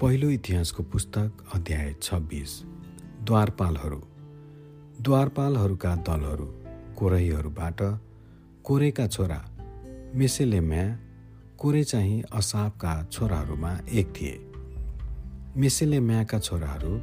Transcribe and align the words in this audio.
पहिलो 0.00 0.30
इतिहासको 0.30 0.82
पुस्तक 0.82 1.32
अध्याय 1.54 1.94
छब्बिस। 2.02 2.50
द्वारपालहरू। 3.24 3.96
द्वारपालहरूका 5.00 5.96
दलहरू 5.96 6.46
कोरहीहरूबाट 6.98 7.80
कोरेका 8.64 9.06
छोरा 9.06 9.38
मेसेलेम्या 10.14 10.84
कोरे 11.58 11.84
चाहिँ 11.84 12.22
असाबका 12.32 13.08
छोराहरूमा 13.12 13.72
एक 13.92 14.12
थिए। 14.16 14.34
मेसेलेम्याका 15.56 16.38
छोराहरू 16.38 17.00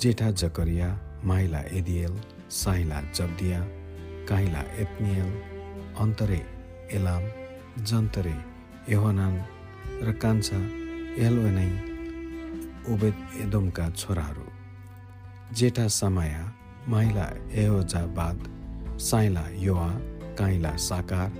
जेठा 0.00 0.30
जकरिया 0.30 0.88
माइला 1.24 1.60
एदियल 1.60 2.20
साइला 2.50 3.00
जब्दिया 3.00 3.60
काइला 4.28 4.60
एत्नियल 4.60 5.30
अन्तरे 5.98 6.42
एलाम 6.92 7.22
जन्तरे 7.84 8.34
योहनान 8.92 9.44
र 10.02 10.12
कान्छा 10.12 10.58
एलोनै 11.26 11.87
ओबेद 12.88 13.16
एदोमका 13.40 13.88
छोराहरू। 13.90 14.44
जेठा 15.54 15.86
समाया 15.88 16.44
माइला 16.88 17.26
एहोजाबाद 17.52 18.38
साइला 19.00 19.44
योआ 19.54 19.88
काइला 20.38 20.76
साकार 20.76 21.30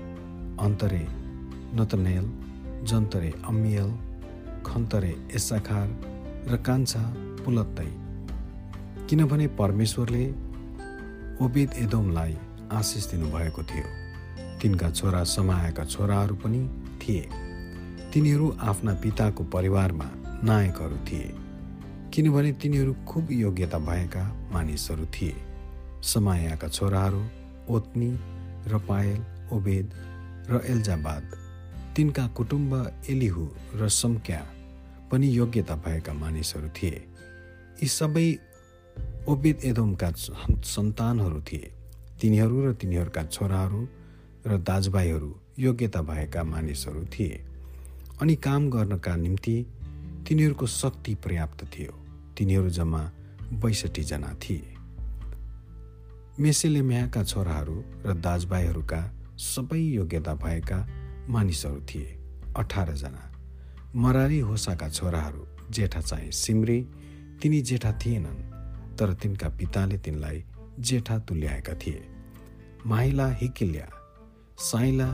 अन्तरे 0.60 1.06
नतनेल 1.74 2.26
जन्तरे 2.84 3.32
अमियल 3.46 3.90
खन्तरे 4.66 5.14
एसाखार 5.34 5.88
र 6.50 6.56
कान्छा 6.56 7.02
पुलत्तै। 7.44 7.90
किनभने 9.08 9.46
परमेश्वरले 9.46 10.24
ओबेद 11.44 11.70
एदोमलाई 11.78 12.36
आशिष 12.72 13.10
दिनुभएको 13.10 13.62
थियो। 13.62 13.88
तिनका 14.62 14.90
छोरा 14.90 15.24
समाएका 15.24 15.84
छोराहरू 15.84 16.34
पनि 16.34 16.60
थिए। 17.00 17.28
तिनीहरू 18.12 18.56
आफ्ना 18.60 18.94
पिताको 18.94 19.44
परिवारमा 19.44 20.08
नायकहरू 20.44 20.96
थिए। 20.96 21.34
किनभने 22.14 22.52
तिनीहरू 22.52 22.94
खुब 23.08 23.30
योग्यता 23.30 23.78
भएका 23.78 24.22
मानिसहरू 24.52 25.06
थिए। 25.06 25.34
समायाका 26.02 26.68
छोराहरू 26.68 27.22
ओत्नी 27.68 28.10
र 28.66 28.78
पायल 28.78 29.20
ओबेद 29.52 29.86
र 30.50 30.60
एल्जाबाद 30.66 31.22
तिनका 31.96 32.26
कुटुम्ब 32.26 32.72
एलिहु 33.10 33.46
र 33.74 33.88
सम्क्या 33.88 34.42
पनि 35.10 35.36
योग्यता 35.36 35.74
भएका 35.76 36.12
मानिसहरू 36.14 36.68
थिए। 36.68 36.96
यी 37.82 37.88
सबै 37.88 38.28
ओबेद 39.28 39.64
एदोमका 39.64 40.10
सन्तानहरू 40.64 41.40
थिए। 41.40 41.72
तिनीहरू 42.20 42.56
र 42.66 42.72
तिनीहरूका 42.72 43.22
छोराहरू 43.24 43.88
र 44.46 44.58
दाजुभाइहरू 44.58 45.34
योग्यता 45.58 46.02
भएका 46.02 46.44
मानिसहरू 46.44 47.04
थिए। 47.04 47.44
अनि 48.22 48.34
काम 48.36 48.70
गर्नका 48.70 49.16
निम्ति 49.16 49.56
तिनीहरूको 50.28 50.66
शक्ति 50.66 51.14
पर्याप्त 51.14 51.64
थियो। 51.64 51.92
तिनीहरू 52.38 52.70
जम्मा 52.70 53.12
बैसठीजना 53.52 54.34
थिए। 54.34 54.74
मेसेलेम्याका 56.40 57.24
छोराहरू 57.24 57.84
र 58.06 58.14
दाजुभाइहरूका 58.14 59.14
सबै 59.38 59.78
योग्यता 59.78 60.34
भएका 60.34 60.88
मानिसहरू 61.28 61.80
थिए। 61.80 62.18
अठारजना 62.56 63.32
मरारी 63.96 64.38
होसाका 64.38 64.88
छोराहरू 64.88 65.46
जेठा 65.70 66.00
चाहिँ 66.00 66.30
सिमरी 66.30 66.88
तिनी 67.42 67.60
जेठा 67.60 67.92
थिएनन् 67.92 68.96
तर 68.96 69.14
तिनका 69.14 69.48
पिताले 69.48 69.98
तिनलाई 69.98 70.44
जेठा 70.80 71.18
तुल्याएका 71.18 71.74
थिए। 71.74 72.08
माहिला 72.86 73.28
हिकिल्या 73.30 73.88
साइला 74.58 75.10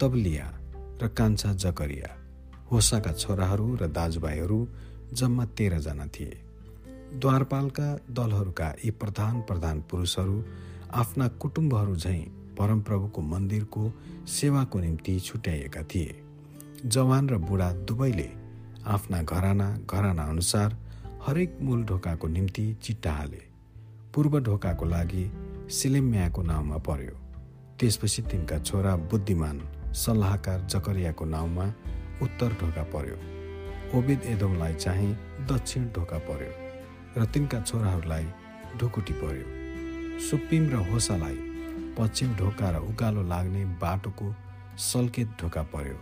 तबलिया 0.00 0.60
र 1.02 1.08
कान्छा 1.08 1.52
जकरिया। 1.52 2.19
होसाका 2.72 3.12
छोराहरू 3.12 3.74
र 3.76 3.86
दाजुभाइहरू 3.86 4.68
जम्मा 5.12 5.44
तेह्रजना 5.44 6.06
थिए। 6.06 6.40
द्वारपालका 7.14 7.88
दलहरूका 8.10 8.68
यी 8.84 8.90
प्रधान 8.90 9.40
प्रधान 9.40 9.80
पुरुषहरू 9.90 10.44
आफ्ना 10.94 11.28
कुटुम्बहरू 11.28 11.96
झैँ 11.96 12.22
परमप्रभुको 12.58 13.20
मन्दिरको 13.22 13.92
सेवाको 14.28 14.78
निम्ति 14.78 15.20
छुट्याइएका 15.20 15.82
थिए। 15.82 16.22
जवान 16.86 17.28
र 17.28 17.38
बुढा 17.38 17.72
दुवैले 17.72 18.28
आफ्ना 18.86 19.22
घराना 19.22 19.68
घराना 19.90 20.22
अनुसार 20.22 20.76
हरेक 21.26 21.58
मूल 21.62 21.84
ढोकाको 21.84 22.28
निम्ति 22.28 22.74
चिट्टा 22.82 23.12
हाले। 23.12 23.42
पूर्व 24.14 24.38
ढोकाको 24.40 24.84
लागि 24.84 25.30
सिलेम्याको 25.70 26.42
नाउँमा 26.42 26.76
पर्यो। 26.76 27.16
त्यसपछि 27.80 28.22
तिनका 28.22 28.58
छोरा 28.58 28.96
बुद्धिमान 28.96 29.60
सल्लाहकार 29.94 30.60
जकरियाको 30.60 31.24
नाउँमा 31.24 31.66
उत्तर 32.22 32.52
ढोका 32.60 32.82
पर्यो। 32.94 33.16
ओबिद 33.98 34.22
एदोमलाई 34.32 34.74
चाहिँ 34.74 35.12
दक्षिण 35.50 35.84
ढोका 35.94 36.18
पर्यो 36.28 36.52
र 37.16 37.24
तिनका 37.26 37.60
छोराहरूलाई 37.60 38.26
ढुकुटी 38.78 39.12
पर्यो। 39.22 39.46
सुप्पिम 40.20 40.68
र 40.70 40.74
होसालाई 40.90 41.36
पश्चिम 41.98 42.34
ढोका 42.36 42.70
र 42.70 42.76
उकालो 42.90 43.22
लाग्ने 43.28 43.64
बाटोको 43.82 44.34
सल्केत 44.78 45.28
ढोका 45.40 45.62
पर्यो। 45.74 45.96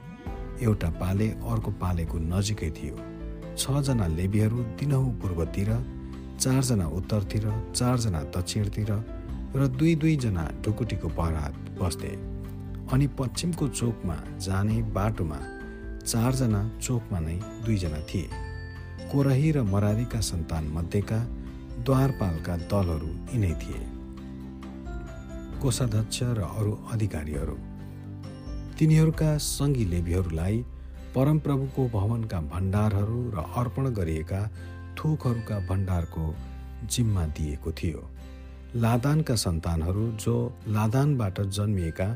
एउटा 0.63 0.91
पाले 1.01 1.29
अर्को 1.49 1.71
पालेको 1.81 2.19
नजिकै 2.19 2.71
थियो। 2.71 2.97
छजना 3.57 4.07
लेबीहरू 4.07 4.59
दिनहुँ 4.79 5.13
पूर्वतिर 5.21 5.71
चारजना 6.39 6.87
उत्तरतिर 6.99 7.45
चारजना 7.75 8.21
दक्षिणतिर 8.37 8.91
र 9.57 9.67
दुई 9.79 9.95
दुईजना 9.97 10.45
ढुकुटीको 10.65 11.09
पहरा 11.09 11.45
बस्थे। 11.81 12.13
अनि 12.93 13.07
पश्चिमको 13.19 13.69
चोकमा 13.69 14.17
जाने 14.39 14.77
बाटोमा 14.97 15.39
चारजना 16.09 16.61
चोकमा 16.83 17.19
नै 17.21 17.37
दुईजना 17.65 18.01
थिए। 18.09 18.29
कोरही 19.13 19.49
र 19.53 19.63
मरारीका 19.63 20.21
सन्तान 20.21 20.65
मध्येका 20.73 21.19
द्वारपालका 21.85 22.55
दलहरू 22.71 23.11
यिनै 23.33 23.53
थिए। 23.63 23.83
कोषाध्यक्ष 25.63 26.19
र 26.39 26.41
अरू 26.59 26.73
अधिकारीहरू। 26.93 27.57
तिनीहरूका 28.79 29.31
सङ्गी 29.39 29.85
लेबीहरूलाई 29.85 30.57
परमप्रभुको 31.15 31.83
भवनका 31.89 32.39
भण्डारहरू 32.53 33.21
र 33.31 33.37
अर्पण 33.57 33.85
गरिएका 33.91 34.41
थोकहरूका 34.97 35.57
भण्डारको 35.69 36.25
जिम्मा 36.85 37.25
दिएको 37.37 37.71
थियो। 37.73 38.01
लादानका 38.77 39.35
सन्तानहरू 39.35 40.05
जो 40.25 40.35
लादानबाट 40.69 41.37
जन्मिएका 41.57 42.09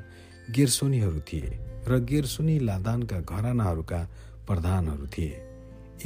गिर्सोनीहरू 0.50 1.20
थिए 1.20 1.58
र 1.88 1.98
गेरसुनी 1.98 2.58
लादानका 2.58 3.20
घरानाहरूका 3.20 4.08
प्रधानहरू 4.46 5.06
थिए। 5.06 5.36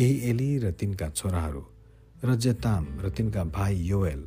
यही 0.01 0.15
एली 0.31 0.59
र 0.59 0.71
तिनका 0.71 1.09
छोराहरू 1.09 1.65
र 2.25 2.35
जेताम 2.35 2.87
र 3.01 3.11
तिनका 3.11 3.45
भाइ 3.45 3.75
योएल 3.83 4.23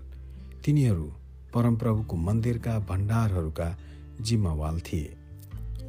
तिनीहरू 0.66 1.14
परमप्रभुको 1.53 2.16
मन्दिरका 2.16 2.80
भण्डारहरूका 2.80 3.78
जिम्मावाल 4.22 4.80
थिए। 4.80 5.16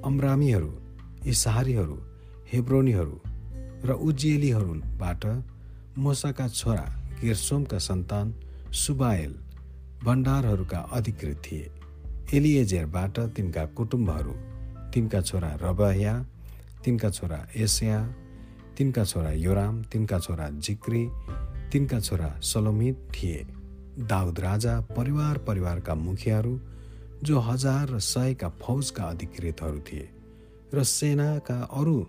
अमरामीहरू 0.05 0.73
इसाहारीहरू 1.27 1.99
हेब्रोनीहरू 2.53 3.21
र 3.85 3.91
उज्जेलीहरूबाट 3.93 5.25
मोसाका 5.99 6.49
छोरा 6.49 6.87
गेरसोमका 7.23 7.79
सन्तान 7.79 8.35
सुबायल 8.73 9.35
भण्डारहरूका 10.05 10.79
अधिकृत 10.79 11.43
थिए। 11.47 11.71
एलिएजेरबाट 12.35 13.19
तिनका 13.37 13.65
कुटुम्बहरू 13.67 14.33
तिनका 14.95 15.21
छोरा 15.21 15.49
रबया 15.63 16.13
तिनका 16.85 17.11
छोरा 17.11 17.39
एसिया 17.57 17.99
तिनका 18.79 19.05
छोरा 19.05 19.31
योराम 19.33 19.83
तिनका 19.83 20.19
छोरा 20.19 20.49
जिक्री 20.51 21.09
तिनका 21.73 22.01
छोरा 22.01 22.29
सलोमित 22.43 23.09
थिए। 23.15 23.47
दाउद 23.99 24.41
राजा 24.41 24.81
परिवार 24.97 25.39
परिवारका 25.39 25.95
मुखियाहरू 25.95 26.61
जो 27.23 27.41
हजार 27.41 27.89
र 27.89 27.99
सयका 27.99 28.49
फौजका 28.63 29.05
अधिकृतहरू 29.05 29.81
थिए 29.81 30.09
र 30.75 30.83
सेनाका 30.83 31.59
अरू 31.73 32.07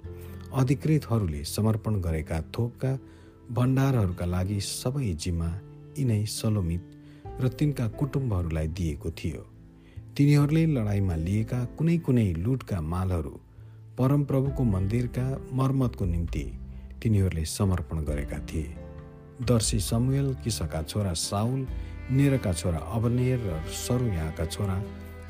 अधिकृतहरूले 0.54 1.44
समर्पण 1.44 2.02
गरेका 2.02 2.42
थोकका 2.42 2.98
भण्डारहरूका 3.52 4.26
लागि 4.26 4.60
सबै 4.62 5.14
जिम्मा 5.14 5.50
यिनै 5.98 6.26
सलोमित 6.26 6.84
र 7.42 7.48
तिनका 7.50 7.88
कुटुम्बहरूलाई 7.88 8.68
दिएको 8.68 9.12
थियो। 9.12 9.51
तिनीहरूले 10.22 10.66
लडाइँमा 10.66 11.16
लिएका 11.18 11.60
कुनै 11.78 11.98
कुनै 11.98 12.26
लुटका 12.38 12.80
मालहरू 12.82 13.32
परमप्रभुको 13.98 14.64
मन्दिरका 14.64 15.24
मर्मतको 15.54 16.06
निम्ति 16.06 16.44
तिनीहरूले 17.02 17.46
समर्पण 17.46 18.04
गरेका 18.06 18.38
थिए। 18.46 18.76
दर्शी 19.42 19.80
समुएल 19.80 20.28
किसका 20.44 20.82
छोरा 20.84 21.14
साउल 21.14 21.66
नेरका 22.12 22.54
छोरा 22.54 22.80
अवनेर 22.94 23.40
र 23.48 23.58
सरुयाका 23.74 24.46
छोरा 24.46 24.78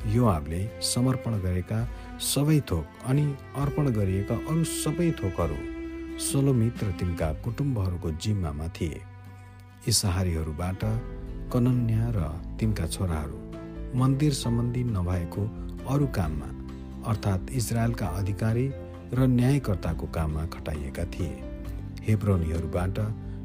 युवाबले 0.06 0.60
समर्पण 0.84 1.38
गरेका 1.40 1.78
सबै 2.20 2.60
थोक 2.60 2.84
अनि 3.06 3.24
अर्पण 3.56 3.88
गरिएका 3.90 4.36
अरू 4.44 4.64
सबै 4.74 5.10
थोकहरू 5.22 5.58
सोलोमित 6.20 6.84
र 6.84 6.90
तिनका 7.00 7.32
कुटुम्बहरूको 7.44 8.10
जिम्मामा 8.20 8.68
थिए। 8.76 9.00
इसाहारीहरूबाट 9.88 10.84
कनन्या 11.52 12.10
र 12.10 12.28
तिनका 12.60 12.86
छोराहरू 12.86 13.38
मन्दिर 13.94 14.32
सम्बन्धी 14.32 14.82
नभएको 14.84 15.42
अरू 15.90 16.06
काममा 16.06 16.46
अर्थात् 17.10 17.50
इजरायलका 17.50 18.06
अधिकारी 18.06 18.66
र 19.12 19.26
न्यायकर्ताको 19.28 20.06
काममा 20.06 20.44
खटाइएका 20.46 21.04
थिए। 21.04 21.32
हेब्रोनीहरूबाट 22.06 22.98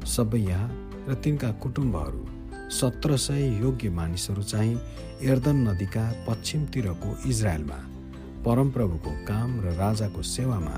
सबै 0.08 0.38
यहाँ 0.38 0.68
र 1.08 1.14
तिनका 1.14 1.50
कुटुम्बहरू 1.62 2.24
सत्र 2.70 3.16
सय 3.16 3.46
योग्य 3.60 3.90
मानिसहरू 3.90 4.42
चाहिँ 4.42 4.80
एर्दन 5.22 5.56
नदीका 5.68 6.04
पश्चिमतिरको 6.28 7.16
इजरायलमा 7.28 7.80
परमप्रभुको 8.44 9.12
काम 9.24 9.60
र 9.60 9.76
राजाको 9.76 10.22
सेवामा 10.32 10.76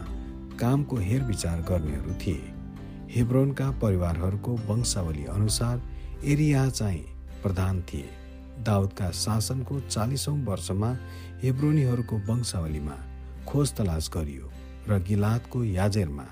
कामको 0.60 0.96
हेरविचार 0.98 1.60
गर्नेहरू 1.62 2.14
थिए। 2.22 2.42
हेब्रोनका 3.14 3.70
परिवारहरूको 3.82 4.52
वंशावली 4.68 5.24
अनुसार 5.30 5.82
एरिया 6.24 6.68
चाहिँ 6.70 7.04
प्रधान 7.42 7.82
थिए। 7.82 8.08
दाउदका 8.62 9.10
शासनको 9.10 9.80
चालिसौँ 9.80 10.44
वर्षमा 10.44 10.90
हेब्रोनीहरूको 11.42 12.16
वंशावलीमा 12.18 12.96
खोज 13.46 13.72
तलास 13.72 14.10
गरियो 14.14 14.50
र 14.88 14.98
गिलातको 15.02 15.64
याजेरमा 15.64 16.26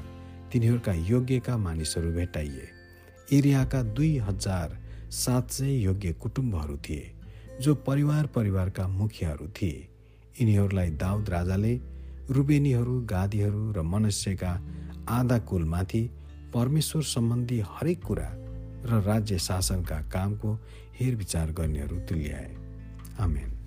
तिनीहरूका 0.52 0.92
योग्यका 0.92 1.56
मानिसहरू 1.56 2.12
भेटाइए 2.12 2.68
एरियाका 3.32 3.82
दुई 3.82 4.18
हजार 4.18 4.78
सात 5.10 5.50
सय 5.50 5.72
योग्य 5.72 6.12
कुटुम्बहरू 6.12 6.76
थिए 6.76 7.12
जो 7.60 7.74
परिवार 7.74 8.26
परिवारका 8.26 8.88
मुखियाहरू 8.88 9.48
थिए। 9.48 9.88
यिनीहरूलाई 10.40 10.90
दाउद 10.90 11.30
राजाले 11.30 11.80
रुबेनीहरू 12.30 13.00
गादीहरू 13.00 13.72
र 13.72 13.82
मनुष्यका 13.82 14.52
आधा 15.08 15.38
कुलमाथि 15.38 16.02
परमेश्वर 16.54 17.02
सम्बन्धी 17.02 17.60
हरेक 17.60 18.04
कुरा 18.04 18.28
र 18.84 19.02
राज्य 19.02 19.38
शासनका 19.38 20.00
कामको 20.00 20.58
हेरविचार 21.00 21.50
गर्नेहरू 21.50 21.98
तुल्याए। 21.98 22.56
आमेन। 23.20 23.57